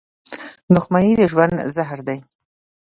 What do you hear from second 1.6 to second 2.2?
زهر دي.